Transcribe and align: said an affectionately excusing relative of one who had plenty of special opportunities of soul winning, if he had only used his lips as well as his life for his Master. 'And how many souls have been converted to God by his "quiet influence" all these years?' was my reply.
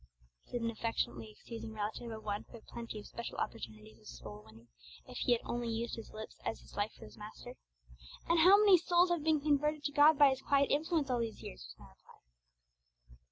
said 0.45 0.61
an 0.61 0.71
affectionately 0.71 1.29
excusing 1.29 1.73
relative 1.73 2.09
of 2.09 2.23
one 2.23 2.41
who 2.45 2.53
had 2.57 2.65
plenty 2.65 2.97
of 2.99 3.05
special 3.05 3.37
opportunities 3.37 3.99
of 3.99 4.07
soul 4.07 4.41
winning, 4.43 4.67
if 5.05 5.15
he 5.19 5.31
had 5.33 5.41
only 5.43 5.69
used 5.69 5.95
his 5.95 6.11
lips 6.11 6.35
as 6.43 6.43
well 6.43 6.49
as 6.49 6.59
his 6.63 6.75
life 6.75 6.91
for 6.97 7.05
his 7.05 7.17
Master. 7.19 7.53
'And 8.27 8.39
how 8.39 8.57
many 8.57 8.79
souls 8.79 9.11
have 9.11 9.23
been 9.23 9.41
converted 9.41 9.83
to 9.83 9.91
God 9.91 10.17
by 10.17 10.29
his 10.29 10.41
"quiet 10.41 10.71
influence" 10.71 11.11
all 11.11 11.19
these 11.19 11.43
years?' 11.43 11.67
was 11.67 11.77
my 11.77 11.89
reply. 11.89 12.15